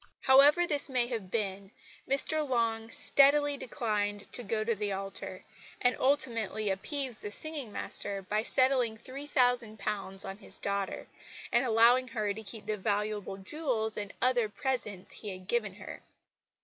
However 0.21 0.65
this 0.65 0.89
may 0.89 1.05
have 1.05 1.29
been, 1.29 1.69
Mr 2.09 2.49
Long 2.49 2.89
steadily 2.89 3.55
declined 3.55 4.25
to 4.33 4.41
go 4.41 4.63
to 4.63 4.73
the 4.73 4.91
altar, 4.91 5.43
and 5.79 5.95
ultimately 5.99 6.71
appeased 6.71 7.21
the 7.21 7.31
singing 7.31 7.71
master 7.71 8.23
by 8.23 8.41
settling 8.41 8.97
£3,000 8.97 10.25
on 10.27 10.37
his 10.39 10.57
daughter, 10.57 11.05
and 11.51 11.67
allowing 11.67 12.07
her 12.07 12.33
to 12.33 12.41
keep 12.41 12.65
the 12.65 12.77
valuable 12.77 13.37
jewels 13.37 13.95
and 13.95 14.11
other 14.23 14.49
presents 14.49 15.11
he 15.11 15.29
had 15.29 15.45
given 15.47 15.75
her. 15.75 16.01